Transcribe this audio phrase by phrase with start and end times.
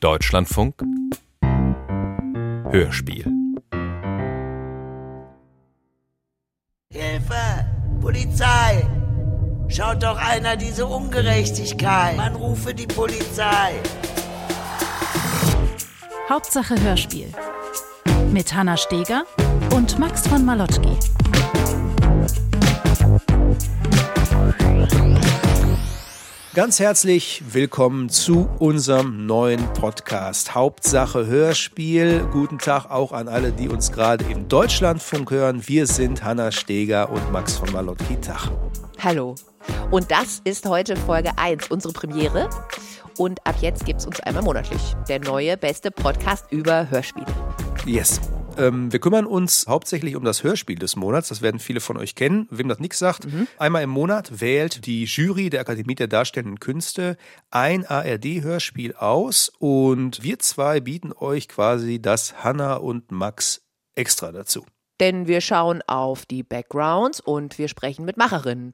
[0.00, 0.80] Deutschlandfunk
[2.70, 3.26] Hörspiel
[6.92, 7.66] Hilfe!
[8.00, 8.88] Polizei!
[9.66, 12.16] Schaut doch einer diese Ungerechtigkeit!
[12.16, 13.72] Man rufe die Polizei!
[16.30, 17.32] Hauptsache Hörspiel.
[18.30, 19.24] Mit Hanna Steger
[19.74, 20.96] und Max von Malotki.
[26.58, 32.26] Ganz herzlich willkommen zu unserem neuen Podcast Hauptsache Hörspiel.
[32.32, 35.68] Guten Tag auch an alle, die uns gerade im Deutschlandfunk hören.
[35.68, 38.16] Wir sind Hanna Steger und Max von Malotki.
[38.20, 38.50] Tag.
[38.98, 39.36] Hallo.
[39.92, 42.50] Und das ist heute Folge 1, unsere Premiere.
[43.18, 44.96] Und ab jetzt gibt es uns einmal monatlich.
[45.08, 47.26] Der neue, beste Podcast über Hörspiele.
[47.86, 48.20] Yes.
[48.58, 51.28] Ähm, wir kümmern uns hauptsächlich um das Hörspiel des Monats.
[51.28, 52.48] Das werden viele von euch kennen.
[52.50, 53.46] Wem das nichts sagt, mhm.
[53.58, 57.16] einmal im Monat wählt die Jury der Akademie der Darstellenden Künste
[57.50, 63.62] ein ARD-Hörspiel aus und wir zwei bieten euch quasi das Hanna und Max
[63.94, 64.66] extra dazu.
[65.00, 68.72] Denn wir schauen auf die Backgrounds und wir sprechen mit Macherinnen.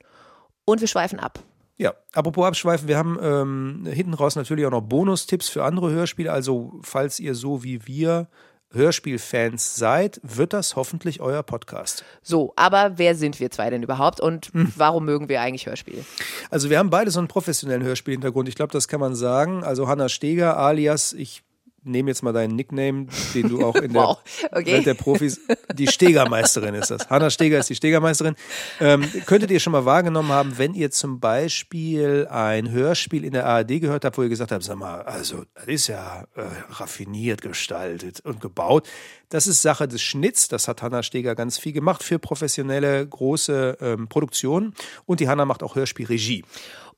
[0.64, 1.40] Und wir schweifen ab.
[1.76, 6.32] Ja, apropos abschweifen, wir haben ähm, hinten raus natürlich auch noch Bonustipps für andere Hörspiele.
[6.32, 8.28] Also, falls ihr so wie wir
[8.74, 12.04] Hörspielfans seid, wird das hoffentlich euer Podcast.
[12.22, 14.72] So, aber wer sind wir zwei denn überhaupt und hm.
[14.76, 16.04] warum mögen wir eigentlich Hörspiel?
[16.50, 18.48] Also wir haben beide so einen professionellen Hörspielhintergrund.
[18.48, 19.62] Ich glaube, das kann man sagen.
[19.62, 21.43] Also Hanna Steger alias, ich
[21.84, 24.18] nehme jetzt mal deinen Nickname, den du auch in der wow,
[24.50, 24.72] okay.
[24.72, 25.40] Welt der Profis,
[25.74, 27.08] die Stegermeisterin ist das.
[27.08, 28.34] Hanna Steger ist die Stegermeisterin.
[28.80, 33.46] Ähm, könntet ihr schon mal wahrgenommen haben, wenn ihr zum Beispiel ein Hörspiel in der
[33.46, 37.42] ARD gehört habt, wo ihr gesagt habt, sag mal, also das ist ja äh, raffiniert
[37.42, 38.88] gestaltet und gebaut.
[39.28, 40.48] Das ist Sache des Schnitts.
[40.48, 44.74] Das hat Hanna Steger ganz viel gemacht für professionelle große ähm, Produktionen.
[45.06, 46.44] Und die Hanna macht auch Hörspielregie.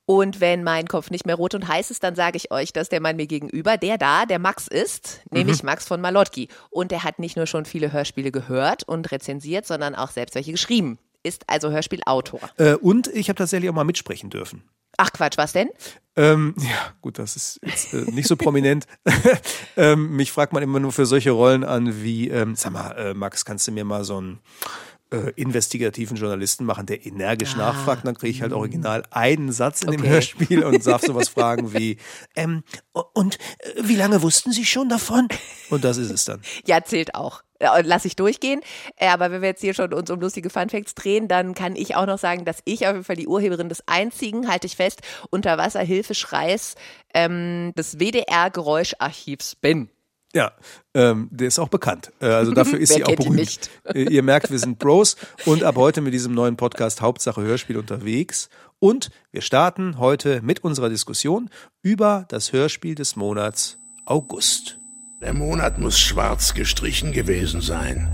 [0.07, 2.89] Und wenn mein Kopf nicht mehr rot und heiß ist, dann sage ich euch, dass
[2.89, 5.67] der Mann mir gegenüber, der da, der Max ist, nämlich mhm.
[5.67, 6.49] Max von Malotki.
[6.71, 10.53] Und der hat nicht nur schon viele Hörspiele gehört und rezensiert, sondern auch selbst welche
[10.53, 10.99] geschrieben.
[11.25, 12.41] Ist also Hörspielautor.
[12.57, 14.63] Äh, und ich habe tatsächlich auch mal mitsprechen dürfen.
[14.97, 15.69] Ach Quatsch, was denn?
[16.15, 18.87] Ähm, ja, gut, das ist jetzt äh, nicht so prominent.
[19.77, 23.15] ähm, mich fragt man immer nur für solche Rollen an wie, ähm, sag mal, äh,
[23.15, 24.39] Max, kannst du mir mal so ein
[25.11, 27.59] äh, investigativen Journalisten machen, der energisch ah.
[27.59, 29.99] nachfragt, dann kriege ich halt original einen Satz in okay.
[29.99, 31.99] dem Hörspiel und darf sowas fragen wie,
[32.35, 35.29] ähm, und äh, wie lange wussten Sie schon davon?
[35.71, 36.41] Und das ist es dann.
[36.67, 37.43] Ja, zählt auch.
[37.59, 38.61] Lass ich durchgehen.
[38.97, 41.95] Äh, aber wenn wir jetzt hier schon uns um lustige Funfacts drehen, dann kann ich
[41.95, 45.03] auch noch sagen, dass ich auf jeden Fall die Urheberin des einzigen, halte ich fest,
[45.31, 46.75] Unterwasserhilfeschreis
[47.15, 49.89] ähm, des WDR-Geräuscharchivs bin.
[50.37, 50.53] Ja,
[50.93, 52.13] ähm, der ist auch bekannt.
[52.21, 53.37] Äh, also dafür ist sie auch berühmt.
[53.37, 53.71] Nicht?
[53.87, 55.17] Äh, ihr merkt, wir sind Bros
[55.47, 58.51] und ab heute mit diesem neuen Podcast Hauptsache Hörspiel unterwegs.
[58.79, 61.49] Und wir starten heute mit unserer Diskussion
[61.83, 64.79] über das Hörspiel des Monats August.
[65.23, 68.13] Der Monat muss schwarz gestrichen gewesen sein.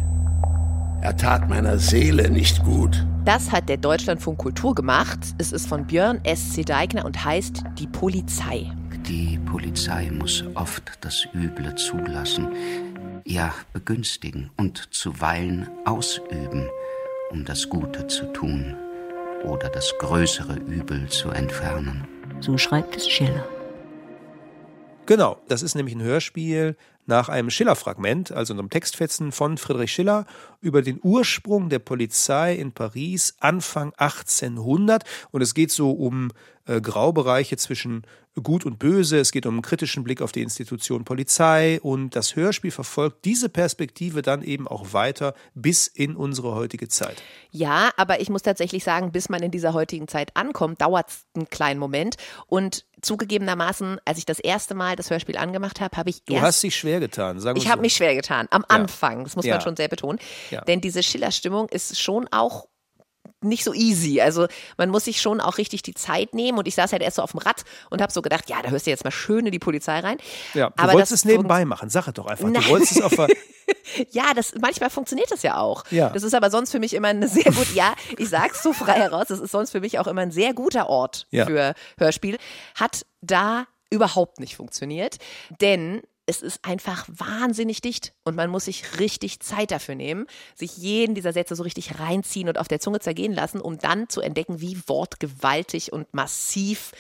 [1.03, 3.05] Er tat meiner Seele nicht gut.
[3.25, 5.19] Das hat der Deutschlandfunk Kultur gemacht.
[5.39, 6.53] Es ist von Björn S.
[6.53, 6.63] C.
[6.63, 8.71] Deigner und heißt Die Polizei.
[9.07, 12.49] Die Polizei muss oft das Üble zulassen,
[13.25, 16.69] ja begünstigen und zuweilen ausüben,
[17.31, 18.77] um das Gute zu tun
[19.45, 22.07] oder das größere Übel zu entfernen.
[22.41, 23.45] So schreibt es Schiller.
[25.07, 26.77] Genau, das ist nämlich ein Hörspiel
[27.07, 30.27] nach einem Schiller-Fragment, also einem Textfetzen von Friedrich Schiller
[30.61, 35.05] über den Ursprung der Polizei in Paris Anfang 1800.
[35.31, 36.31] Und es geht so um
[36.67, 38.07] äh, Graubereiche zwischen
[38.41, 39.19] Gut und Böse.
[39.19, 41.81] Es geht um einen kritischen Blick auf die Institution Polizei.
[41.83, 47.23] Und das Hörspiel verfolgt diese Perspektive dann eben auch weiter bis in unsere heutige Zeit.
[47.51, 51.27] Ja, aber ich muss tatsächlich sagen, bis man in dieser heutigen Zeit ankommt, dauert es
[51.35, 52.17] einen kleinen Moment.
[52.47, 56.47] Und zugegebenermaßen, als ich das erste Mal das Hörspiel angemacht habe, habe ich Du erst,
[56.47, 57.71] hast dich schwer getan, sagen Ich so.
[57.71, 58.77] habe mich schwer getan, am Ja.
[58.77, 59.55] Anfang, das muss Ja.
[59.55, 60.19] man schon sehr betonen.
[60.51, 60.61] Ja.
[60.63, 62.67] Denn diese Schiller-Stimmung ist schon auch
[63.45, 64.21] nicht so easy.
[64.21, 67.17] Also man muss sich schon auch richtig die Zeit nehmen und ich saß halt erst
[67.17, 69.47] so auf dem Rad und habe so gedacht, ja, da hörst du jetzt mal schön
[69.47, 70.19] in die Polizei rein.
[70.55, 72.49] Ja, du Aber wolltest das es nebenbei machen, sag es doch einfach.
[72.49, 72.63] Nein.
[72.63, 73.13] Du wolltest es auf
[74.11, 75.85] Ja, das manchmal funktioniert das ja auch.
[75.91, 76.11] Ja.
[76.11, 77.75] Das ist aber sonst für mich immer eine sehr gut.
[77.75, 79.27] Ja, ich sag's so frei heraus.
[79.29, 81.47] Das ist sonst für mich auch immer ein sehr guter Ort Ja.
[81.47, 82.39] für Hörspiel.
[82.77, 85.17] Hat da überhaupt nicht funktioniert,
[85.61, 86.03] denn
[86.33, 91.15] es ist einfach wahnsinnig dicht und man muss sich richtig Zeit dafür nehmen, sich jeden
[91.15, 94.61] dieser Sätze so richtig reinziehen und auf der Zunge zergehen lassen, um dann zu entdecken,
[94.61, 96.93] wie wortgewaltig und massiv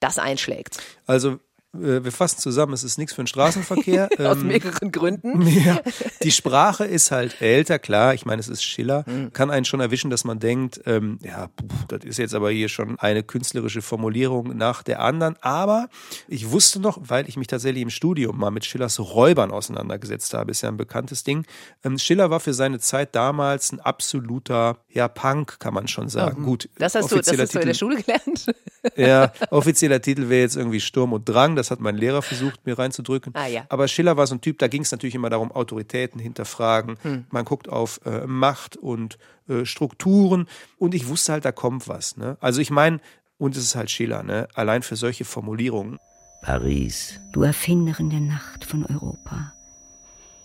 [0.00, 0.78] das einschlägt.
[1.06, 1.38] Also
[1.80, 4.08] wir fassen zusammen, es ist nichts für den Straßenverkehr.
[4.18, 5.46] Aus ähm, mehreren Gründen.
[5.58, 5.80] Ja,
[6.22, 8.14] die Sprache ist halt älter, klar.
[8.14, 9.04] Ich meine, es ist Schiller.
[9.06, 9.32] Mhm.
[9.32, 12.68] Kann einen schon erwischen, dass man denkt, ähm, ja, pff, das ist jetzt aber hier
[12.68, 15.36] schon eine künstlerische Formulierung nach der anderen.
[15.40, 15.88] Aber
[16.28, 20.50] ich wusste noch, weil ich mich tatsächlich im Studium mal mit Schillers Räubern auseinandergesetzt habe,
[20.50, 21.44] ist ja ein bekanntes Ding.
[21.82, 26.42] Ähm, Schiller war für seine Zeit damals ein absoluter, ja, Punk, kann man schon sagen.
[26.42, 26.46] Mhm.
[26.46, 26.68] Gut.
[26.78, 28.46] Das hast, du, das hast du in der Schule gelernt?
[28.96, 31.56] Ja, offizieller Titel wäre jetzt irgendwie Sturm und Drang.
[31.56, 33.32] Das hat mein Lehrer versucht, mir reinzudrücken.
[33.34, 33.64] Ah, ja.
[33.68, 36.96] Aber Schiller war so ein Typ, da ging es natürlich immer darum, Autoritäten hinterfragen.
[37.02, 37.26] Hm.
[37.30, 39.18] Man guckt auf äh, Macht und
[39.48, 40.46] äh, Strukturen.
[40.78, 42.16] Und ich wusste halt, da kommt was.
[42.16, 42.36] Ne?
[42.40, 43.00] Also ich meine,
[43.38, 44.48] und es ist halt Schiller, ne?
[44.54, 45.98] allein für solche Formulierungen.
[46.42, 47.20] Paris.
[47.32, 49.52] Du Erfinderin der Nacht von Europa.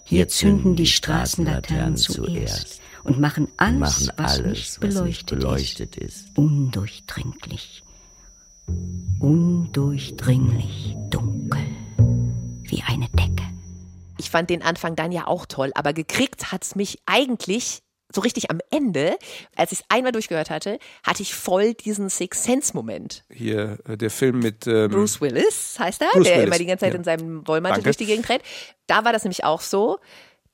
[0.06, 5.06] Hier, Hier zünden die Straßenlaternen zuerst und machen alles, machen was, alles, nicht beleuchtet, was
[5.06, 7.84] nicht beleuchtet ist, ist, undurchdringlich.
[9.20, 11.62] Undurchdringlich dunkel
[12.64, 13.44] wie eine Decke.
[14.18, 17.84] Ich fand den Anfang dann ja auch toll, aber gekriegt hat es mich eigentlich
[18.14, 19.18] so richtig am Ende,
[19.56, 23.24] als ich es einmal durchgehört hatte, hatte ich voll diesen Six Sense Moment.
[23.30, 26.48] Hier äh, der Film mit ähm, Bruce Willis heißt er, Bruce der Willis.
[26.48, 27.00] immer die ganze Zeit ja.
[27.00, 28.44] in seinem Wollmantel durch die Gegend rennt.
[28.88, 30.00] Da war das nämlich auch so,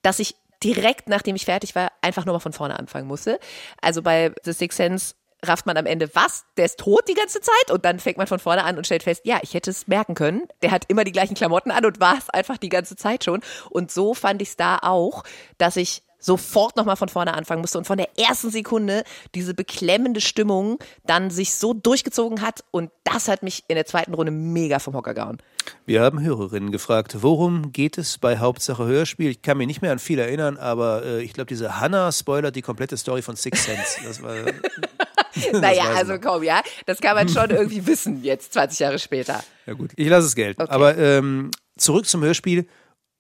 [0.02, 3.40] dass ich direkt nachdem ich fertig war einfach nur mal von vorne anfangen musste.
[3.82, 5.16] Also bei The Six Sense
[5.46, 6.46] rafft man am Ende, was?
[6.58, 7.72] Der ist tot die ganze Zeit?
[7.72, 10.16] Und dann fängt man von vorne an und stellt fest, ja, ich hätte es merken
[10.16, 10.48] können.
[10.62, 13.42] Der hat immer die gleichen Klamotten an und war es einfach die ganze Zeit schon.
[13.70, 15.24] Und so fand ich es da auch,
[15.58, 19.04] dass ich sofort nochmal von vorne anfangen musste und von der ersten Sekunde
[19.36, 24.14] diese beklemmende Stimmung dann sich so durchgezogen hat und das hat mich in der zweiten
[24.14, 25.38] Runde mega vom Hocker gehauen.
[25.86, 29.30] Wir haben Hörerinnen gefragt, worum geht es bei Hauptsache Hörspiel?
[29.30, 32.56] Ich kann mich nicht mehr an viel erinnern, aber äh, ich glaube, diese Hannah spoilert
[32.56, 34.00] die komplette Story von Six Sense.
[34.04, 34.36] Das war
[35.54, 39.44] naja, also komm, ja, das kann man schon irgendwie wissen jetzt, 20 Jahre später.
[39.66, 40.62] Ja gut, ich lasse es gelten.
[40.62, 40.72] Okay.
[40.72, 42.68] Aber ähm, zurück zum Hörspiel,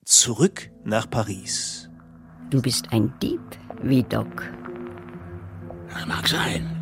[0.05, 1.89] zurück nach Paris.
[2.49, 3.41] Du bist ein Dieb,
[3.83, 4.49] wie Doc.
[5.93, 6.75] Das mag sein.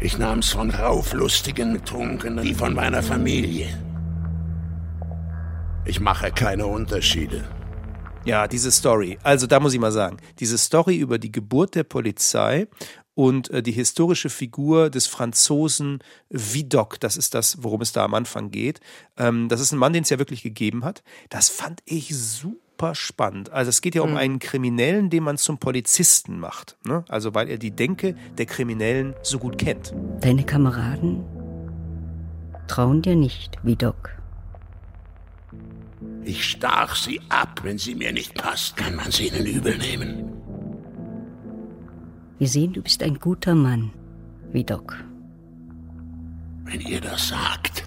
[0.00, 3.68] Ich nahm's von rauflustigen Betrunkenen wie von meiner Familie.
[5.84, 7.44] Ich mache keine Unterschiede.
[8.24, 9.18] Ja, diese Story.
[9.22, 12.66] Also da muss ich mal sagen, diese Story über die Geburt der Polizei
[13.14, 15.98] und äh, die historische Figur des Franzosen
[16.30, 18.80] Vidocq, das ist das, worum es da am Anfang geht.
[19.16, 21.02] Ähm, das ist ein Mann, den es ja wirklich gegeben hat.
[21.28, 23.50] Das fand ich super spannend.
[23.50, 24.16] Also es geht ja um mhm.
[24.16, 26.76] einen Kriminellen, den man zum Polizisten macht.
[26.84, 27.04] Ne?
[27.08, 29.92] Also weil er die Denke der Kriminellen so gut kennt.
[30.20, 31.24] Deine Kameraden
[32.68, 34.10] trauen dir nicht, Vidocq.
[36.24, 40.29] Ich stach sie ab, wenn sie mir nicht passt, kann man sie ihnen übel nehmen.
[42.40, 43.90] Wir sehen, du bist ein guter Mann,
[44.50, 44.96] wie Doc.
[46.64, 47.84] Wenn ihr das sagt,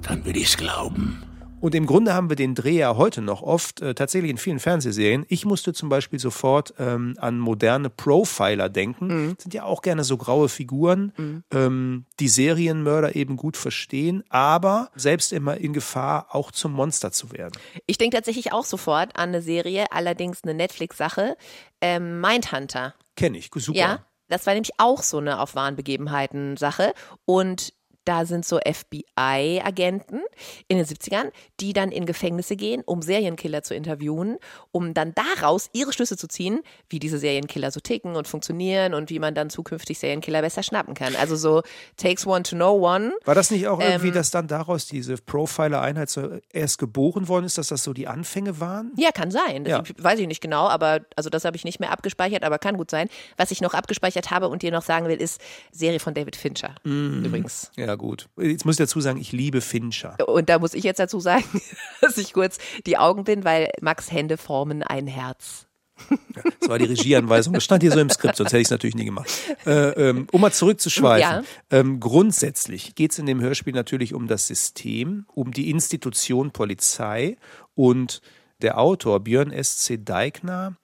[0.00, 1.22] dann will ich's glauben.
[1.58, 4.58] Und im Grunde haben wir den Dreh ja heute noch oft, äh, tatsächlich in vielen
[4.60, 5.24] Fernsehserien.
[5.28, 9.06] Ich musste zum Beispiel sofort ähm, an moderne Profiler denken.
[9.06, 9.36] Mhm.
[9.38, 11.44] Sind ja auch gerne so graue Figuren, mhm.
[11.50, 17.32] ähm, die Serienmörder eben gut verstehen, aber selbst immer in Gefahr, auch zum Monster zu
[17.32, 17.52] werden.
[17.86, 21.36] Ich denke tatsächlich auch sofort an eine Serie, allerdings eine Netflix-Sache,
[21.80, 22.94] ähm, Mindhunter.
[23.16, 23.78] Kenne ich, super.
[23.78, 26.92] Ja, das war nämlich auch so eine auf wahren Begebenheiten Sache.
[27.24, 27.72] Und
[28.06, 30.20] da sind so FBI-Agenten
[30.68, 31.30] in den 70ern,
[31.60, 34.38] die dann in Gefängnisse gehen, um Serienkiller zu interviewen,
[34.70, 39.10] um dann daraus ihre Schlüsse zu ziehen, wie diese Serienkiller so ticken und funktionieren und
[39.10, 41.16] wie man dann zukünftig Serienkiller besser schnappen kann.
[41.16, 41.62] Also so
[41.96, 43.12] takes one to know one.
[43.24, 47.46] War das nicht auch irgendwie, ähm, dass dann daraus diese Profiler-Einheit so erst geboren worden
[47.46, 48.92] ist, dass das so die Anfänge waren?
[48.96, 49.66] Ja, kann sein.
[49.66, 49.82] Ja.
[49.84, 52.76] Ich, weiß ich nicht genau, aber also das habe ich nicht mehr abgespeichert, aber kann
[52.76, 53.08] gut sein.
[53.36, 55.40] Was ich noch abgespeichert habe und dir noch sagen will, ist
[55.72, 56.74] Serie von David Fincher.
[56.84, 57.24] Mm.
[57.24, 57.72] Übrigens.
[57.76, 58.28] Ja, gut.
[58.36, 60.16] Jetzt muss ich dazu sagen, ich liebe Fincher.
[60.28, 61.44] Und da muss ich jetzt dazu sagen,
[62.00, 65.66] dass ich kurz die Augen bin, weil Max Hände formen ein Herz.
[66.10, 67.54] Ja, das war die Regieanweisung.
[67.54, 69.30] Das stand hier so im Skript, sonst hätte ich es natürlich nie gemacht.
[69.64, 71.44] Äh, ähm, um mal zurückzuschweifen.
[71.44, 71.44] Ja.
[71.70, 77.36] Ähm, grundsätzlich geht es in dem Hörspiel natürlich um das System, um die Institution Polizei
[77.74, 78.20] und
[78.62, 79.98] der Autor Björn S.C.
[79.98, 80.76] Deigner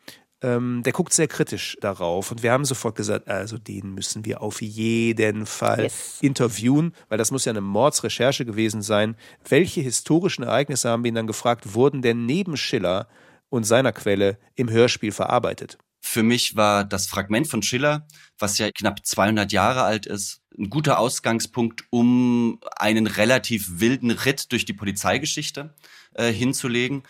[0.43, 2.31] ähm, der guckt sehr kritisch darauf.
[2.31, 6.19] Und wir haben sofort gesagt, also den müssen wir auf jeden Fall yes.
[6.21, 9.17] interviewen, weil das muss ja eine Mordsrecherche gewesen sein.
[9.49, 13.09] Welche historischen Ereignisse haben wir ihn dann gefragt, wurden denn neben Schiller
[13.49, 15.79] und seiner Quelle im Hörspiel verarbeitet?
[16.01, 20.69] Für mich war das Fragment von Schiller, was ja knapp 200 Jahre alt ist, ein
[20.69, 25.75] guter Ausgangspunkt, um einen relativ wilden Ritt durch die Polizeigeschichte
[26.15, 27.05] äh, hinzulegen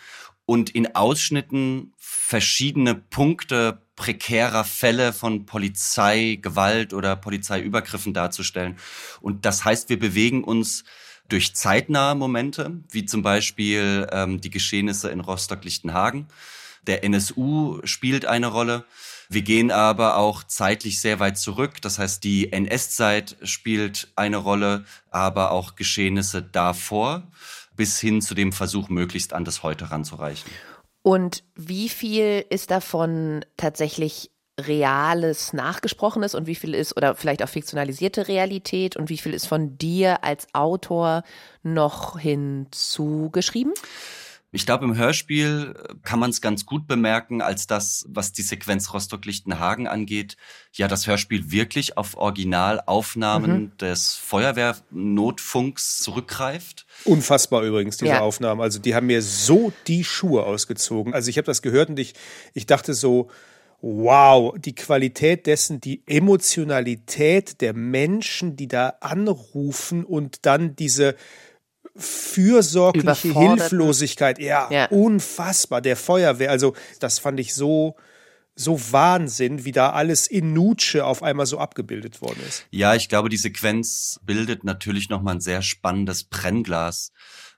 [0.45, 8.77] und in Ausschnitten verschiedene Punkte prekärer Fälle von Polizeigewalt oder Polizeiübergriffen darzustellen.
[9.21, 10.83] Und das heißt, wir bewegen uns
[11.29, 16.27] durch zeitnahe Momente, wie zum Beispiel ähm, die Geschehnisse in Rostock-Lichtenhagen.
[16.85, 18.83] Der NSU spielt eine Rolle.
[19.29, 21.81] Wir gehen aber auch zeitlich sehr weit zurück.
[21.81, 27.23] Das heißt, die NS-Zeit spielt eine Rolle, aber auch Geschehnisse davor
[27.75, 30.51] bis hin zu dem Versuch, möglichst an das Heute ranzureichen.
[31.01, 37.49] Und wie viel ist davon tatsächlich reales Nachgesprochenes und wie viel ist oder vielleicht auch
[37.49, 41.23] fiktionalisierte Realität und wie viel ist von dir als Autor
[41.63, 43.73] noch hinzugeschrieben?
[44.53, 48.93] Ich glaube, im Hörspiel kann man es ganz gut bemerken, als das, was die Sequenz
[48.93, 50.37] Rostock-Lichtenhagen angeht,
[50.71, 53.77] ja das Hörspiel wirklich auf Originalaufnahmen mhm.
[53.77, 56.85] des Feuerwehrnotfunks zurückgreift.
[57.03, 58.19] Unfassbar übrigens, diese ja.
[58.21, 58.61] Aufnahmen.
[58.61, 61.15] Also die haben mir so die Schuhe ausgezogen.
[61.15, 62.13] Also ich habe das gehört und ich,
[62.53, 63.31] ich dachte so,
[63.81, 71.15] wow, die Qualität dessen, die Emotionalität der Menschen, die da anrufen und dann diese
[71.95, 75.81] fürsorgliche Hilflosigkeit, ja, ja, unfassbar.
[75.81, 77.95] Der Feuerwehr, also das fand ich so,
[78.55, 82.65] so Wahnsinn, wie da alles in Nutsche auf einmal so abgebildet worden ist.
[82.71, 87.11] Ja, ich glaube, die Sequenz bildet natürlich nochmal ein sehr spannendes Brennglas,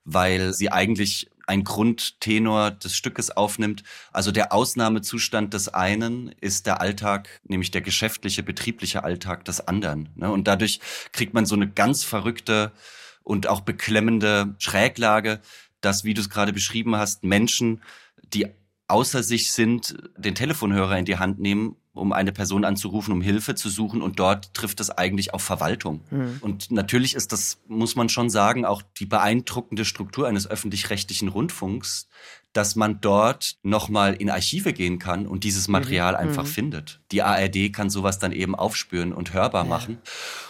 [0.03, 3.83] weil sie eigentlich ein Grundtenor des Stückes aufnimmt.
[4.11, 10.09] Also der Ausnahmezustand des einen ist der Alltag, nämlich der geschäftliche, betriebliche Alltag des anderen.
[10.15, 10.31] Ne?
[10.31, 10.79] Und dadurch
[11.11, 12.71] kriegt man so eine ganz verrückte
[13.25, 15.41] und auch beklemmende Schräglage,
[15.81, 17.81] dass, wie du es gerade beschrieben hast, Menschen,
[18.33, 18.47] die
[18.87, 23.55] außer sich sind, den Telefonhörer in die Hand nehmen, um eine Person anzurufen, um Hilfe
[23.55, 26.01] zu suchen und dort trifft es eigentlich auf Verwaltung.
[26.11, 26.37] Mhm.
[26.41, 32.07] Und natürlich ist das, muss man schon sagen, auch die beeindruckende Struktur eines öffentlich-rechtlichen Rundfunks,
[32.53, 35.73] dass man dort nochmal in Archive gehen kann und dieses mhm.
[35.73, 36.19] Material mhm.
[36.19, 37.01] einfach findet.
[37.11, 39.69] Die ARD kann sowas dann eben aufspüren und hörbar ja.
[39.69, 39.97] machen.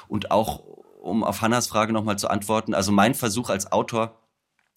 [0.08, 0.64] Und auch
[1.06, 4.20] um auf Hannas Frage nochmal zu antworten, also mein Versuch als Autor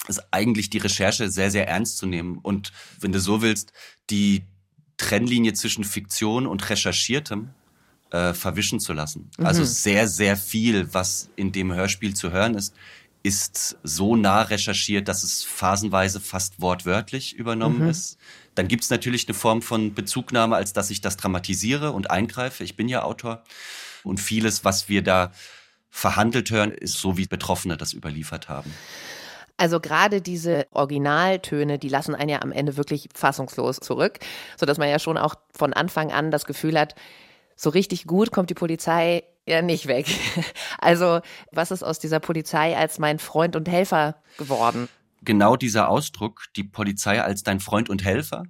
[0.07, 3.73] ist eigentlich die Recherche sehr, sehr ernst zu nehmen und, wenn du so willst,
[4.11, 4.45] die
[4.97, 7.51] Trennlinie zwischen Fiktion und Recherchiertem
[8.11, 9.31] äh, verwischen zu lassen.
[9.39, 9.47] Mhm.
[9.47, 12.75] Also sehr, sehr viel, was in dem Hörspiel zu hören ist,
[13.23, 17.91] ist so nah recherchiert, dass es phasenweise fast wortwörtlich übernommen mhm.
[17.91, 18.19] ist.
[18.55, 22.65] Dann gibt es natürlich eine Form von Bezugnahme, als dass ich das dramatisiere und eingreife.
[22.65, 23.43] Ich bin ja Autor.
[24.05, 25.33] Und vieles, was wir da
[25.91, 28.73] verhandelt hören, ist so, wie Betroffene das überliefert haben.
[29.57, 34.21] Also gerade diese Originaltöne, die lassen einen ja am Ende wirklich fassungslos zurück,
[34.57, 36.95] sodass man ja schon auch von Anfang an das Gefühl hat,
[37.57, 40.07] so richtig gut kommt die Polizei ja nicht weg.
[40.81, 44.89] Also was ist aus dieser Polizei als mein Freund und Helfer geworden?
[45.23, 48.45] Genau dieser Ausdruck, die Polizei als dein Freund und Helfer,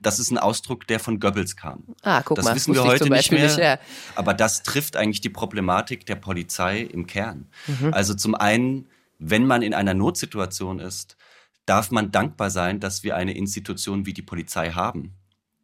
[0.00, 1.84] das ist ein Ausdruck, der von Goebbels kam.
[2.02, 2.50] Ah, guck das mal.
[2.50, 3.46] Das wissen wir heute nicht mehr.
[3.46, 3.78] Nicht, ja.
[4.14, 7.48] Aber das trifft eigentlich die Problematik der Polizei im Kern.
[7.66, 7.92] Mhm.
[7.92, 11.16] Also zum einen, wenn man in einer Notsituation ist,
[11.64, 15.14] darf man dankbar sein, dass wir eine Institution wie die Polizei haben.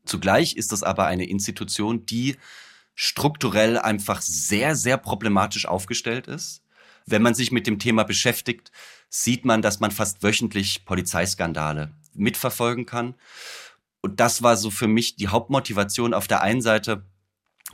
[0.05, 2.37] Zugleich ist das aber eine Institution, die
[2.95, 6.63] strukturell einfach sehr, sehr problematisch aufgestellt ist.
[7.07, 8.71] Wenn man sich mit dem Thema beschäftigt,
[9.09, 13.15] sieht man, dass man fast wöchentlich Polizeiskandale mitverfolgen kann.
[14.03, 17.07] Und das war so für mich die Hauptmotivation auf der einen Seite,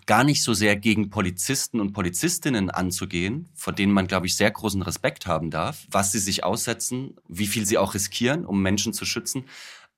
[0.06, 4.50] gar nicht so sehr gegen Polizisten und Polizistinnen anzugehen, vor denen man, glaube ich, sehr
[4.50, 8.92] großen Respekt haben darf, was sie sich aussetzen, wie viel sie auch riskieren, um Menschen
[8.92, 9.44] zu schützen,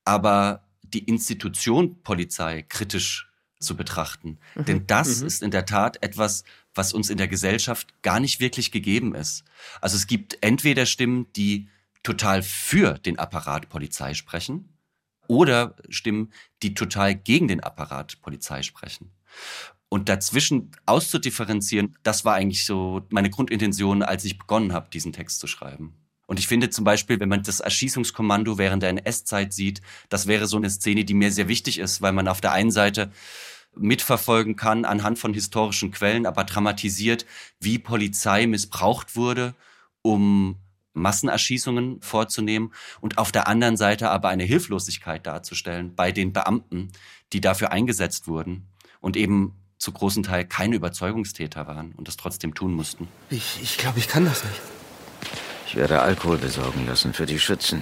[0.03, 4.39] aber die Institution Polizei kritisch zu betrachten.
[4.55, 4.65] Mhm.
[4.65, 5.27] Denn das mhm.
[5.27, 9.43] ist in der Tat etwas, was uns in der Gesellschaft gar nicht wirklich gegeben ist.
[9.81, 11.69] Also es gibt entweder Stimmen, die
[12.03, 14.69] total für den Apparat Polizei sprechen,
[15.27, 19.11] oder Stimmen, die total gegen den Apparat Polizei sprechen.
[19.89, 25.39] Und dazwischen auszudifferenzieren, das war eigentlich so meine Grundintention, als ich begonnen habe, diesen Text
[25.39, 25.95] zu schreiben.
[26.27, 30.47] Und ich finde zum Beispiel, wenn man das Erschießungskommando während der NS-Zeit sieht, das wäre
[30.47, 33.11] so eine Szene, die mir sehr wichtig ist, weil man auf der einen Seite
[33.75, 37.25] mitverfolgen kann anhand von historischen Quellen, aber dramatisiert,
[37.59, 39.55] wie Polizei missbraucht wurde,
[40.01, 40.55] um
[40.93, 46.91] Massenerschießungen vorzunehmen und auf der anderen Seite aber eine Hilflosigkeit darzustellen bei den Beamten,
[47.33, 48.67] die dafür eingesetzt wurden
[48.99, 53.07] und eben zu großen Teil keine Überzeugungstäter waren und das trotzdem tun mussten.
[53.29, 54.61] Ich, ich glaube, ich kann das nicht.
[55.65, 57.81] Ich werde Alkohol besorgen lassen für die Schützen.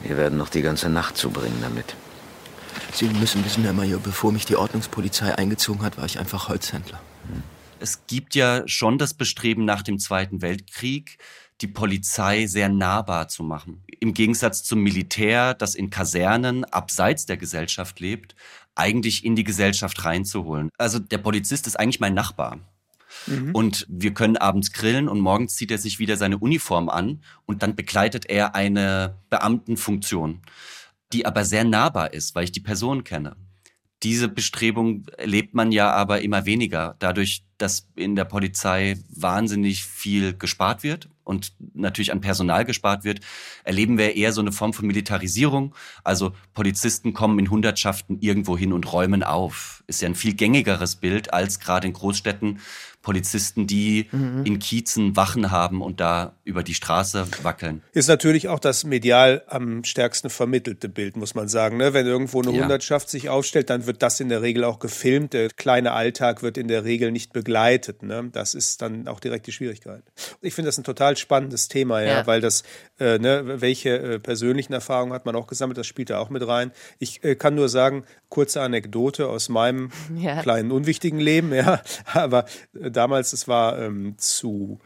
[0.00, 1.96] Wir werden noch die ganze Nacht zubringen damit.
[2.92, 7.00] Sie müssen wissen, Herr Major, bevor mich die Ordnungspolizei eingezogen hat, war ich einfach Holzhändler.
[7.80, 11.18] Es gibt ja schon das Bestreben nach dem Zweiten Weltkrieg,
[11.60, 13.82] die Polizei sehr nahbar zu machen.
[14.00, 18.34] Im Gegensatz zum Militär, das in Kasernen abseits der Gesellschaft lebt,
[18.74, 20.70] eigentlich in die Gesellschaft reinzuholen.
[20.78, 22.58] Also der Polizist ist eigentlich mein Nachbar.
[23.26, 23.54] Mhm.
[23.54, 27.62] Und wir können abends grillen und morgens zieht er sich wieder seine Uniform an und
[27.62, 30.42] dann begleitet er eine Beamtenfunktion,
[31.12, 33.36] die aber sehr nahbar ist, weil ich die Person kenne.
[34.02, 40.36] Diese Bestrebung erlebt man ja aber immer weniger, dadurch, dass in der Polizei wahnsinnig viel
[40.36, 43.20] gespart wird und natürlich an Personal gespart wird,
[43.62, 45.74] erleben wir eher so eine Form von Militarisierung.
[46.02, 49.82] Also Polizisten kommen in Hundertschaften irgendwo hin und räumen auf.
[49.86, 52.60] Ist ja ein viel gängigeres Bild als gerade in Großstädten,
[53.04, 54.44] Polizisten, die mhm.
[54.44, 57.82] in Kiezen Wachen haben und da über die Straße wackeln.
[57.92, 61.76] Ist natürlich auch das medial am stärksten vermittelte Bild, muss man sagen.
[61.76, 61.94] Ne?
[61.94, 62.62] Wenn irgendwo eine ja.
[62.62, 65.34] Hundertschaft sich aufstellt, dann wird das in der Regel auch gefilmt.
[65.34, 68.02] Der kleine Alltag wird in der Regel nicht begleitet.
[68.02, 68.30] Ne?
[68.32, 70.02] Das ist dann auch direkt die Schwierigkeit.
[70.40, 72.26] Ich finde das ein total spannendes Thema, ja, ja.
[72.26, 72.62] weil das,
[72.98, 76.46] äh, ne, welche äh, persönlichen Erfahrungen hat man auch gesammelt, das spielt da auch mit
[76.46, 76.72] rein.
[76.98, 80.42] Ich äh, kann nur sagen, kurze Anekdote aus meinem ja.
[80.42, 81.82] kleinen, unwichtigen Leben, ja,
[82.12, 84.78] aber äh, damals, es war ähm, zu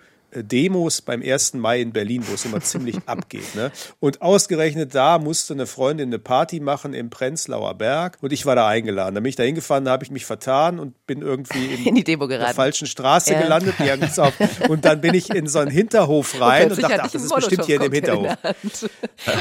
[0.44, 1.54] Demos beim 1.
[1.54, 3.54] Mai in Berlin, wo es immer ziemlich abgeht.
[3.54, 3.70] Ne?
[4.00, 8.56] Und ausgerechnet da musste eine Freundin eine Party machen im Prenzlauer Berg und ich war
[8.56, 9.14] da eingeladen.
[9.14, 11.94] Da bin ich da hingefahren, da habe ich mich vertan und bin irgendwie in, in
[11.94, 12.46] die Demo geraten.
[12.46, 13.42] der falschen Straße ja.
[13.42, 13.74] gelandet.
[14.68, 17.64] und dann bin ich in so einen Hinterhof rein und, dachte, ach, das ist bestimmt
[17.66, 18.36] hier in dem Hinterhof.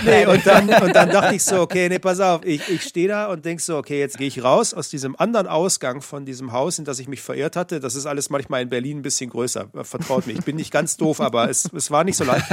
[0.06, 3.08] nee, und dann, und dann dachte ich so, okay, nee, pass auf, ich, ich stehe
[3.08, 6.52] da und denk so, okay, jetzt gehe ich raus aus diesem anderen Ausgang von diesem
[6.52, 7.80] Haus, in das ich mich verirrt hatte.
[7.80, 9.68] Das ist alles manchmal in Berlin ein bisschen größer.
[9.84, 12.46] Vertraut mir, ich bin nicht ganz doof, aber es, es war nicht so leicht.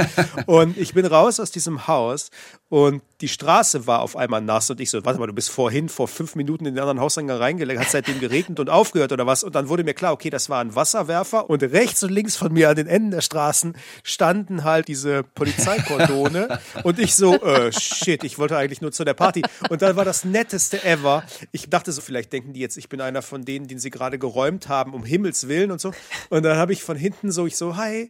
[0.45, 2.31] Und ich bin raus aus diesem Haus
[2.67, 5.87] und die Straße war auf einmal nass und ich so, warte mal, du bist vorhin
[5.87, 9.43] vor fünf Minuten in den anderen Hauseingang reingelegt, hat seitdem geregnet und aufgehört oder was?
[9.43, 12.51] Und dann wurde mir klar, okay, das war ein Wasserwerfer und rechts und links von
[12.51, 18.23] mir an den Enden der Straßen standen halt diese Polizeikordone und ich so, äh, shit,
[18.23, 19.43] ich wollte eigentlich nur zu der Party.
[19.69, 21.23] Und dann war das netteste ever.
[21.51, 24.19] Ich dachte so, vielleicht denken die jetzt, ich bin einer von denen, den sie gerade
[24.19, 25.93] geräumt haben, um Himmels Willen und so.
[26.29, 28.09] Und dann habe ich von hinten so, ich so, hi,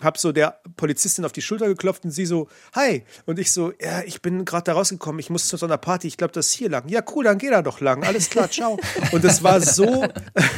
[0.00, 3.04] hab so der Polizistin auf die Schulter geklopft und sie so, hi.
[3.26, 6.08] Und ich so, ja, ich bin gerade da rausgekommen, ich muss zu so einer Party,
[6.08, 6.88] ich glaube, das ist hier lang.
[6.88, 8.04] Ja, cool, dann geh da doch lang.
[8.04, 8.78] Alles klar, ciao.
[9.12, 10.06] Und das war so,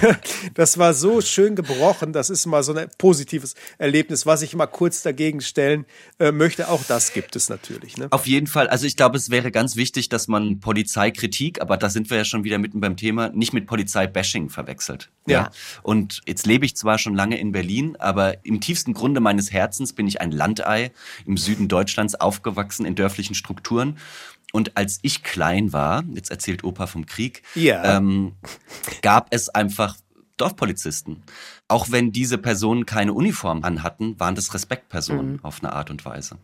[0.55, 2.13] das war so schön gebrochen.
[2.13, 5.85] Das ist mal so ein positives Erlebnis, was ich mal kurz dagegen stellen
[6.19, 6.69] äh, möchte.
[6.69, 7.97] Auch das gibt es natürlich.
[7.97, 8.09] Ne?
[8.11, 8.69] Auf jeden Fall.
[8.69, 12.25] Also ich glaube, es wäre ganz wichtig, dass man Polizeikritik, aber da sind wir ja
[12.25, 15.11] schon wieder mitten beim Thema, nicht mit Polizeibashing verwechselt.
[15.27, 15.41] Ja.
[15.41, 15.51] ja.
[15.83, 19.93] Und jetzt lebe ich zwar schon lange in Berlin, aber im tiefsten Grunde meines Herzens
[19.93, 20.93] bin ich ein Landei
[21.27, 23.99] im Süden Deutschlands aufgewachsen in dörflichen Strukturen.
[24.53, 27.97] Und als ich klein war, jetzt erzählt Opa vom Krieg, ja.
[27.97, 28.37] ähm,
[29.03, 29.97] gab es einfach
[30.37, 31.25] Dorfpolizisten.
[31.67, 35.45] Auch wenn diese Personen keine Uniform anhatten, waren das Respektpersonen mhm.
[35.45, 36.39] auf eine Art und Weise.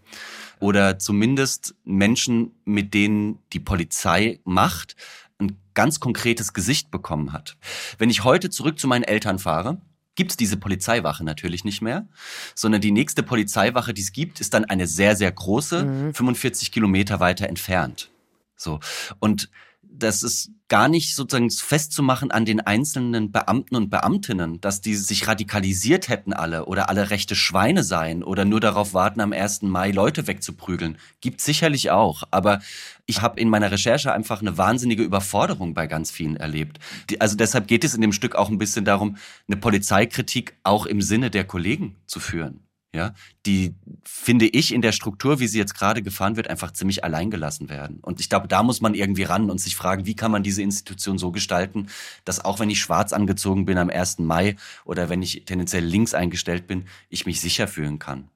[0.59, 4.97] Oder zumindest Menschen, mit denen die Polizei macht,
[5.39, 7.57] ein ganz konkretes Gesicht bekommen hat.
[7.99, 9.81] Wenn ich heute zurück zu meinen Eltern fahre,
[10.15, 12.07] gibt's diese Polizeiwache natürlich nicht mehr,
[12.55, 16.15] sondern die nächste Polizeiwache, die es gibt, ist dann eine sehr, sehr große, mhm.
[16.15, 18.11] 45 Kilometer weiter entfernt.
[18.57, 18.81] So.
[19.19, 19.51] Und
[19.95, 25.29] das ist gar nicht sozusagen festzumachen an den einzelnen Beamten und Beamtinnen, dass die sich
[25.29, 29.63] radikalisiert hätten alle oder alle rechte Schweine seien oder nur darauf warten, am 1.
[29.63, 30.97] Mai Leute wegzuprügeln.
[31.21, 32.23] Gibt sicherlich auch.
[32.31, 32.61] Aber
[33.07, 36.79] ich habe in meiner Recherche einfach eine wahnsinnige Überforderung bei ganz vielen erlebt.
[37.11, 39.17] Die, also deshalb geht es in dem Stück auch ein bisschen darum,
[39.49, 43.15] eine Polizeikritik auch im Sinne der Kollegen zu führen ja,
[43.47, 43.75] die
[44.05, 48.01] finde ich in der Struktur, wie sie jetzt gerade gefahren wird, einfach ziemlich alleingelassen werden.
[48.03, 50.63] Und ich glaube, da muss man irgendwie ran und sich fragen, wie kann man diese
[50.63, 51.89] Institution so gestalten,
[52.27, 54.19] dass auch wenn ich schwarz angezogen bin am 1.
[54.19, 58.29] Mai oder wenn ich tendenziell links eingestellt bin, ich mich sicher fühlen kann.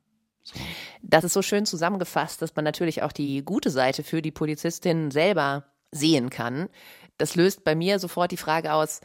[0.42, 0.54] So.
[1.02, 5.10] Das ist so schön zusammengefasst, dass man natürlich auch die gute Seite für die Polizistin
[5.10, 6.68] selber sehen kann.
[7.18, 9.00] Das löst bei mir sofort die Frage aus,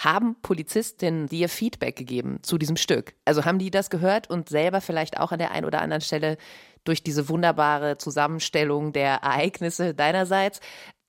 [0.00, 3.14] haben Polizistinnen dir Feedback gegeben zu diesem Stück?
[3.26, 6.38] Also haben die das gehört und selber vielleicht auch an der einen oder anderen Stelle
[6.84, 10.60] durch diese wunderbare Zusammenstellung der Ereignisse deinerseits,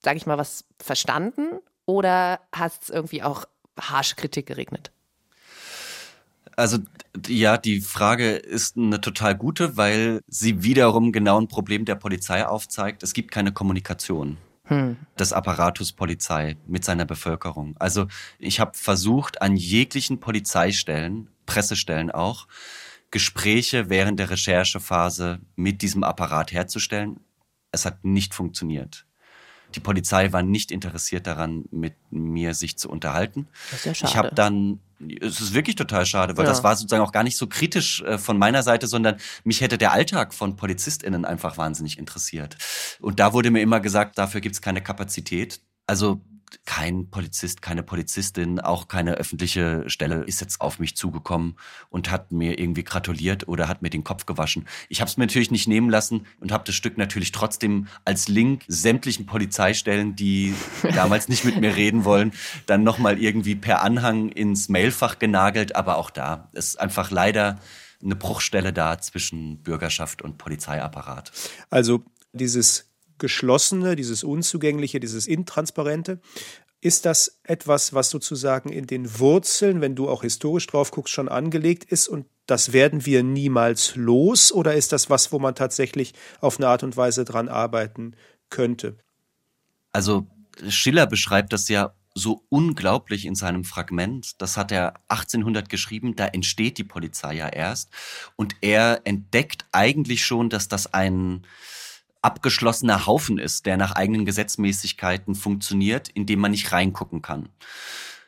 [0.03, 1.59] sage ich mal, was verstanden?
[1.85, 3.45] Oder hast es irgendwie auch
[3.79, 4.91] harsche Kritik geregnet?
[6.57, 6.79] Also
[7.27, 12.45] ja, die Frage ist eine total gute, weil sie wiederum genau ein Problem der Polizei
[12.45, 13.03] aufzeigt.
[13.03, 14.97] Es gibt keine Kommunikation hm.
[15.19, 17.75] des Apparatus Polizei mit seiner Bevölkerung.
[17.79, 18.07] Also
[18.39, 22.47] ich habe versucht, an jeglichen Polizeistellen, Pressestellen auch,
[23.11, 27.19] Gespräche während der Recherchephase mit diesem Apparat herzustellen.
[27.71, 29.05] Es hat nicht funktioniert.
[29.75, 33.47] Die Polizei war nicht interessiert daran, mit mir sich zu unterhalten.
[33.69, 34.11] Das ist ja schade.
[34.11, 34.79] Ich habe dann
[35.19, 36.51] es ist wirklich total schade, weil ja.
[36.51, 39.77] das war sozusagen auch gar nicht so kritisch äh, von meiner Seite, sondern mich hätte
[39.77, 42.57] der Alltag von PolizistInnen einfach wahnsinnig interessiert.
[42.99, 45.61] Und da wurde mir immer gesagt, dafür gibt es keine Kapazität.
[45.87, 46.21] Also
[46.65, 51.57] kein Polizist, keine Polizistin, auch keine öffentliche Stelle ist jetzt auf mich zugekommen
[51.89, 54.67] und hat mir irgendwie gratuliert oder hat mir den Kopf gewaschen.
[54.89, 58.27] Ich habe es mir natürlich nicht nehmen lassen und habe das Stück natürlich trotzdem als
[58.27, 60.53] Link sämtlichen Polizeistellen, die
[60.95, 62.31] damals nicht mit mir reden wollen,
[62.65, 65.75] dann nochmal irgendwie per Anhang ins Mailfach genagelt.
[65.75, 67.59] Aber auch da ist einfach leider
[68.03, 71.31] eine Bruchstelle da zwischen Bürgerschaft und Polizeiapparat.
[71.69, 72.90] Also dieses
[73.21, 76.19] Geschlossene, dieses Unzugängliche, dieses Intransparente.
[76.81, 81.29] Ist das etwas, was sozusagen in den Wurzeln, wenn du auch historisch drauf guckst, schon
[81.29, 84.51] angelegt ist und das werden wir niemals los?
[84.51, 88.15] Oder ist das was, wo man tatsächlich auf eine Art und Weise dran arbeiten
[88.49, 88.97] könnte?
[89.93, 90.25] Also
[90.67, 94.41] Schiller beschreibt das ja so unglaublich in seinem Fragment.
[94.41, 97.91] Das hat er 1800 geschrieben, da entsteht die Polizei ja erst.
[98.35, 101.45] Und er entdeckt eigentlich schon, dass das ein,
[102.21, 107.49] abgeschlossener Haufen ist, der nach eigenen Gesetzmäßigkeiten funktioniert, in dem man nicht reingucken kann.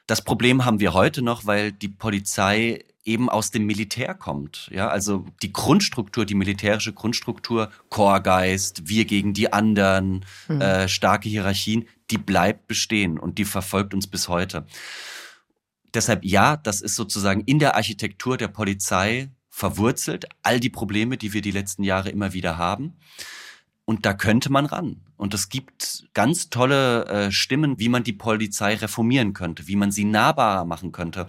[0.08, 4.70] Das Problem haben wir heute noch, weil die Polizei eben aus dem Militär kommt.
[4.72, 10.62] Ja, also die Grundstruktur, die militärische Grundstruktur, Chorgeist, wir gegen die anderen, mhm.
[10.62, 14.66] äh, starke Hierarchien, die bleibt bestehen und die verfolgt uns bis heute.
[15.94, 21.34] Deshalb ja, das ist sozusagen in der Architektur der Polizei verwurzelt, all die Probleme, die
[21.34, 22.98] wir die letzten Jahre immer wieder haben.
[23.86, 25.02] Und da könnte man ran.
[25.18, 29.92] Und es gibt ganz tolle äh, Stimmen, wie man die Polizei reformieren könnte, wie man
[29.92, 31.28] sie nahbarer machen könnte,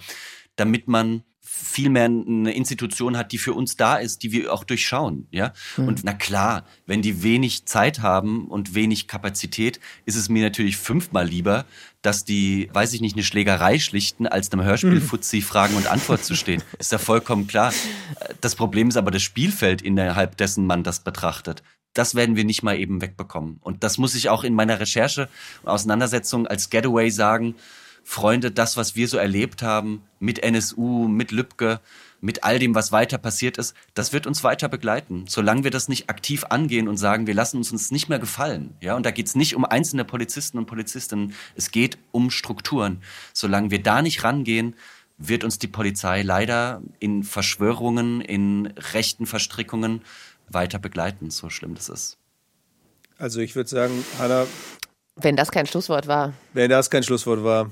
[0.57, 5.29] damit man vielmehr eine Institution hat, die für uns da ist, die wir auch durchschauen,
[5.31, 5.53] ja.
[5.77, 5.89] Mhm.
[5.89, 10.77] Und na klar, wenn die wenig Zeit haben und wenig Kapazität, ist es mir natürlich
[10.77, 11.65] fünfmal lieber,
[12.03, 15.03] dass die, weiß ich nicht, eine Schlägerei schlichten, als einem Hörspiel mhm.
[15.03, 16.63] Fuzzi Fragen und Antwort zu stehen.
[16.79, 17.73] Ist ja vollkommen klar.
[18.41, 21.63] Das Problem ist aber das Spielfeld, innerhalb dessen man das betrachtet
[21.95, 23.59] das werden wir nicht mal eben wegbekommen.
[23.61, 25.29] Und das muss ich auch in meiner Recherche
[25.63, 27.55] und Auseinandersetzung als Getaway sagen.
[28.07, 31.81] Freunde, das, was wir so erlebt haben mit NSU, mit Lübcke,
[32.21, 35.25] mit all dem, was weiter passiert ist, das wird uns weiter begleiten.
[35.29, 38.77] Solange wir das nicht aktiv angehen und sagen, wir lassen uns uns nicht mehr gefallen.
[38.81, 43.03] Ja, und da geht es nicht um einzelne Polizisten und Polizistinnen, es geht um Strukturen.
[43.33, 44.75] Solange wir da nicht rangehen,
[45.19, 50.03] wird uns die Polizei leider in Verschwörungen, in rechten Verstrickungen
[50.49, 52.19] weiter begleiten, so schlimm das ist.
[53.19, 54.47] Also ich würde sagen, Hanna.
[55.17, 56.33] Wenn das kein Schlusswort war.
[56.53, 57.71] Wenn das kein Schlusswort war.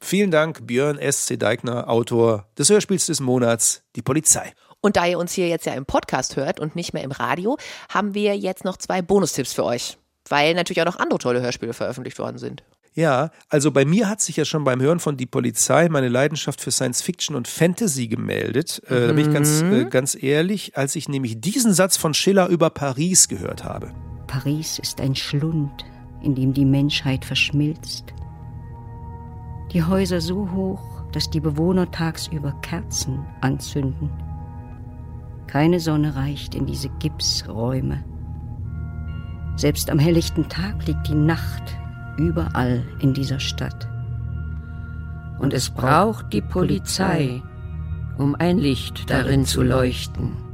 [0.00, 1.36] Vielen Dank, Björn S.C.
[1.36, 4.52] Deigner, Autor des Hörspiels des Monats, Die Polizei.
[4.80, 7.56] Und da ihr uns hier jetzt ja im Podcast hört und nicht mehr im Radio,
[7.88, 9.98] haben wir jetzt noch zwei Bonustipps für euch.
[10.28, 12.62] Weil natürlich auch noch andere tolle Hörspiele veröffentlicht worden sind.
[12.98, 16.60] Ja, also bei mir hat sich ja schon beim Hören von Die Polizei meine Leidenschaft
[16.60, 18.82] für Science Fiction und Fantasy gemeldet.
[18.88, 19.90] Äh, da bin ich ganz, äh, mhm.
[19.90, 23.92] ganz ehrlich, als ich nämlich diesen Satz von Schiller über Paris gehört habe.
[24.26, 25.84] Paris ist ein Schlund,
[26.24, 28.14] in dem die Menschheit verschmilzt.
[29.72, 34.10] Die Häuser so hoch, dass die Bewohner tagsüber Kerzen anzünden.
[35.46, 38.04] Keine Sonne reicht in diese Gipsräume.
[39.54, 41.78] Selbst am helllichten Tag liegt die Nacht
[42.18, 43.88] überall in dieser Stadt.
[45.38, 47.42] Und es braucht die Polizei,
[48.18, 50.48] um ein Licht darin zu leuchten.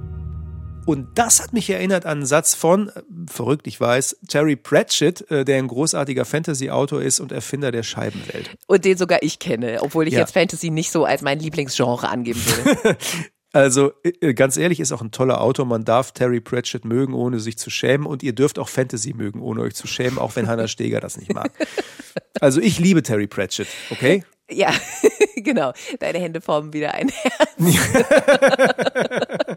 [0.87, 5.31] Und das hat mich erinnert an einen Satz von, äh, verrückt, ich weiß, Terry Pratchett,
[5.31, 8.51] äh, der ein großartiger Fantasy-Autor ist und Erfinder der Scheibenwelt.
[8.67, 10.21] Und den sogar ich kenne, obwohl ich ja.
[10.21, 12.99] jetzt Fantasy nicht so als mein Lieblingsgenre angeben würde.
[13.55, 13.93] Also
[14.35, 15.65] ganz ehrlich, ist auch ein toller Autor.
[15.65, 18.05] Man darf Terry Pratchett mögen, ohne sich zu schämen.
[18.05, 21.17] Und ihr dürft auch Fantasy mögen, ohne euch zu schämen, auch wenn Hannah Steger das
[21.17, 21.53] nicht mag.
[22.41, 24.25] Also ich liebe Terry Pratchett, okay?
[24.51, 24.73] Ja,
[25.37, 25.73] genau.
[26.01, 27.51] Deine Hände formen wieder ein Herz.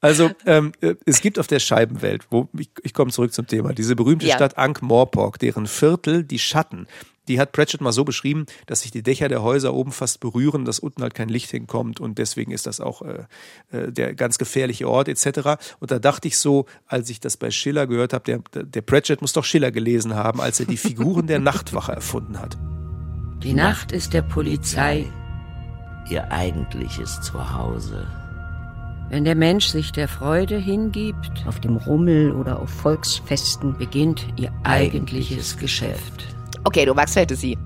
[0.00, 3.72] Also ähm, äh, es gibt auf der Scheibenwelt, wo ich, ich komme zurück zum Thema,
[3.72, 4.36] diese berühmte ja.
[4.36, 6.86] Stadt Ankh-Morpork, deren Viertel die Schatten
[7.28, 10.64] die hat Pratchett mal so beschrieben, dass sich die Dächer der Häuser oben fast berühren,
[10.64, 13.24] dass unten halt kein Licht hinkommt und deswegen ist das auch äh,
[13.70, 15.60] äh der ganz gefährliche Ort etc.
[15.80, 19.20] Und da dachte ich so, als ich das bei Schiller gehört habe, der, der Pratchett
[19.20, 22.56] muss doch Schiller gelesen haben, als er die Figuren der Nachtwache erfunden hat.
[23.42, 25.06] Die Nacht ist der Polizei
[26.10, 28.06] ihr eigentliches Zuhause.
[29.10, 34.52] Wenn der Mensch sich der Freude hingibt, auf dem Rummel oder auf Volksfesten, beginnt ihr
[34.64, 36.37] eigentliches Geschäft.
[36.68, 37.56] Okay, du magst Fantasy.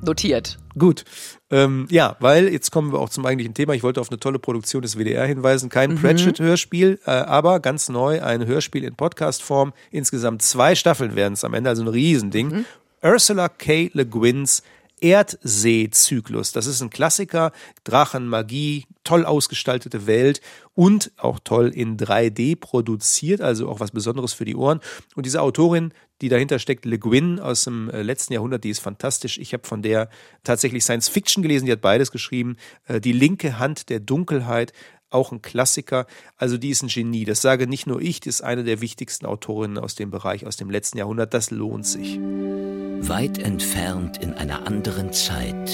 [0.00, 0.58] Notiert.
[0.78, 1.04] Gut.
[1.50, 3.72] Ähm, ja, weil jetzt kommen wir auch zum eigentlichen Thema.
[3.74, 5.70] Ich wollte auf eine tolle Produktion des WDR hinweisen.
[5.70, 5.96] Kein mhm.
[5.96, 9.72] Pratchett-Hörspiel, äh, aber ganz neu ein Hörspiel in Podcast-Form.
[9.90, 12.48] Insgesamt zwei Staffeln werden es am Ende, also ein Riesending.
[12.48, 12.64] Mhm.
[13.02, 13.90] Ursula K.
[13.92, 14.62] Le Guin's
[15.00, 16.52] Erdseezyklus.
[16.52, 17.50] Das ist ein Klassiker,
[17.82, 20.40] Drachen, Magie, toll ausgestaltete Welt
[20.74, 24.80] und auch toll in 3D produziert, also auch was Besonderes für die Ohren.
[25.14, 28.80] Und diese Autorin, die dahinter steckt, Le Guin aus dem äh, letzten Jahrhundert, die ist
[28.80, 29.38] fantastisch.
[29.38, 30.08] Ich habe von der
[30.42, 32.56] tatsächlich Science Fiction gelesen, die hat beides geschrieben.
[32.86, 34.72] Äh, die linke Hand der Dunkelheit,
[35.10, 36.06] auch ein Klassiker.
[36.36, 37.24] Also die ist ein Genie.
[37.24, 40.56] Das sage nicht nur ich, die ist eine der wichtigsten Autorinnen aus dem Bereich, aus
[40.56, 41.34] dem letzten Jahrhundert.
[41.34, 42.18] Das lohnt sich.
[42.18, 45.70] Weit entfernt in einer anderen Zeit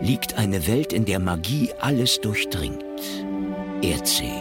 [0.00, 2.84] liegt eine Welt, in der Magie alles durchdringt.
[3.82, 4.32] Erdsee.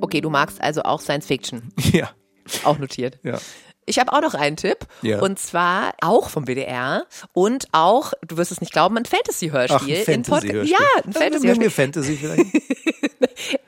[0.00, 1.72] Okay, du magst also auch Science Fiction.
[1.92, 2.10] Ja.
[2.64, 3.18] Auch notiert.
[3.22, 3.38] Ja.
[3.84, 4.86] Ich habe auch noch einen Tipp.
[5.02, 5.20] Ja.
[5.20, 9.98] Und zwar auch vom WDR und auch, du wirst es nicht glauben, ein Fantasy-Hörspiel.
[10.02, 10.70] Ach, ein Fantasy-Hörspiel.
[10.70, 11.70] Ja, ein Fantasy-Hörspiel.
[11.70, 12.46] Fantasy vielleicht?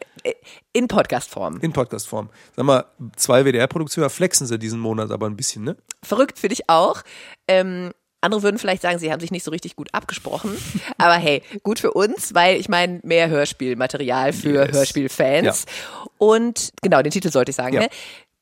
[0.72, 1.60] In Podcast-Form.
[1.60, 2.30] In Podcast-Form.
[2.56, 2.84] Sag mal,
[3.16, 5.76] zwei WDR-Produktionen flexen sie diesen Monat aber ein bisschen, ne?
[6.02, 7.02] Verrückt für dich auch.
[7.46, 7.92] Ähm,
[8.24, 10.56] andere würden vielleicht sagen, sie haben sich nicht so richtig gut abgesprochen.
[10.98, 14.72] Aber hey, gut für uns, weil ich meine, mehr Hörspielmaterial für yes.
[14.72, 15.44] Hörspielfans.
[15.44, 16.06] Ja.
[16.16, 17.74] Und genau, den Titel sollte ich sagen.
[17.74, 17.80] Ja.
[17.82, 17.88] Ne?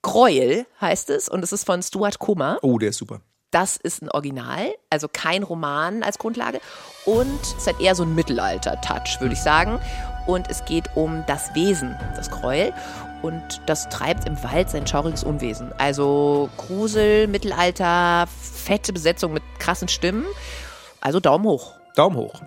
[0.02, 2.58] Gräuel heißt es und es ist von Stuart Kummer.
[2.62, 3.20] Oh, der ist super.
[3.52, 6.60] Das ist ein Original, also kein Roman als Grundlage.
[7.04, 9.78] Und es hat eher so einen Mittelalter-Touch, würde ich sagen.
[10.26, 12.72] Und es geht um das Wesen, das Gräuel.
[13.20, 15.70] Und das treibt im Wald sein schauriges Unwesen.
[15.78, 20.24] Also Grusel, Mittelalter, fette Besetzung mit krassen Stimmen.
[21.00, 21.74] Also Daumen hoch.
[21.94, 22.40] Daumen hoch.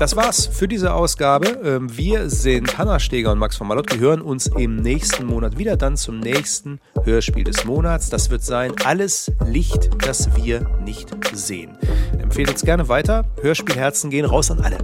[0.00, 1.60] Das war's für diese Ausgabe.
[1.62, 3.92] Ähm, wir sind Hanna Steger und Max von Malott.
[3.92, 8.08] Wir hören uns im nächsten Monat wieder, dann zum nächsten Hörspiel des Monats.
[8.08, 11.76] Das wird sein Alles Licht, das wir nicht sehen.
[12.18, 13.26] Empfehlt uns gerne weiter.
[13.42, 14.78] Hörspielherzen gehen raus an alle.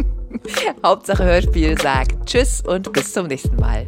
[0.84, 3.86] Hauptsache Hörspiel sagt Tschüss und bis zum nächsten Mal.